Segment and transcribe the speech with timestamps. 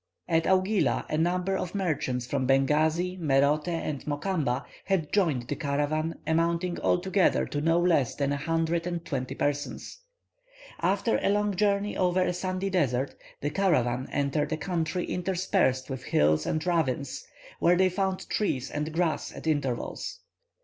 [0.27, 6.15] At Augila a number of merchants from Bengasi, Merote, and Mokamba had joined the caravan,
[6.25, 9.99] amounting altogether to no less than a hundred and twenty persons.
[10.79, 16.05] After a long journey over a sandy desert, the caravan entered a country interspersed with
[16.05, 17.23] hills and ravines,
[17.59, 20.19] where they found trees and grass at intervals.